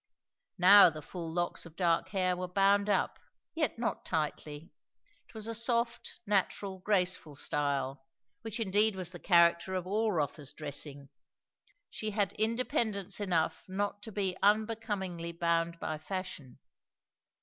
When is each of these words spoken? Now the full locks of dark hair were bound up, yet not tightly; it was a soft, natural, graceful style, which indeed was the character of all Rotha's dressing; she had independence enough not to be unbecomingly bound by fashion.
Now 0.57 0.89
the 0.89 1.03
full 1.03 1.31
locks 1.31 1.63
of 1.63 1.75
dark 1.75 2.09
hair 2.09 2.35
were 2.35 2.47
bound 2.47 2.89
up, 2.89 3.19
yet 3.53 3.77
not 3.77 4.03
tightly; 4.03 4.71
it 5.29 5.35
was 5.35 5.45
a 5.45 5.53
soft, 5.53 6.19
natural, 6.25 6.79
graceful 6.79 7.35
style, 7.35 8.03
which 8.41 8.59
indeed 8.59 8.95
was 8.95 9.11
the 9.11 9.19
character 9.19 9.75
of 9.75 9.85
all 9.85 10.11
Rotha's 10.11 10.53
dressing; 10.53 11.09
she 11.91 12.09
had 12.09 12.33
independence 12.33 13.19
enough 13.19 13.63
not 13.67 14.01
to 14.01 14.11
be 14.11 14.35
unbecomingly 14.41 15.33
bound 15.33 15.79
by 15.79 15.99
fashion. 15.99 16.57